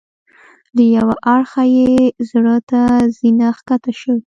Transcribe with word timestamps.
له 0.75 0.83
یوه 0.97 1.15
اړخه 1.33 1.63
یې 1.77 1.91
زړه 2.29 2.55
ته 2.69 2.81
زینه 3.17 3.47
ښکته 3.57 3.91
شوې. 3.99 4.19